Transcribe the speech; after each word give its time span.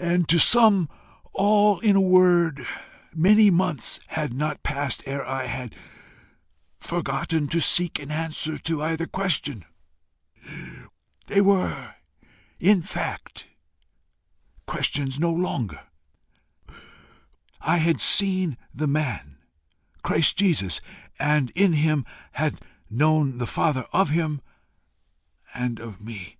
And, 0.00 0.28
to 0.30 0.40
sum 0.40 0.88
all 1.32 1.78
in 1.78 1.94
a 1.94 2.00
word, 2.00 2.66
many 3.14 3.50
months 3.50 4.00
had 4.08 4.32
not 4.34 4.64
passed 4.64 5.00
ere 5.06 5.24
I 5.24 5.44
had 5.46 5.76
forgotten 6.80 7.46
to 7.46 7.60
seek 7.60 8.00
an 8.00 8.10
answer 8.10 8.58
to 8.58 8.82
either 8.82 9.06
question: 9.06 9.64
they 11.28 11.40
were 11.40 11.94
in 12.58 12.82
fact 12.82 13.46
questions 14.66 15.20
no 15.20 15.30
longer: 15.32 15.84
I 17.60 17.76
had 17.76 18.00
seen 18.00 18.58
the 18.74 18.88
man 18.88 19.38
Christ 20.02 20.36
Jesus, 20.36 20.80
and 21.16 21.50
in 21.50 21.74
him 21.74 22.04
had 22.32 22.60
known 22.90 23.38
the 23.38 23.46
Father 23.46 23.84
of 23.92 24.10
him 24.10 24.40
and 25.54 25.78
of 25.78 26.00
me. 26.00 26.38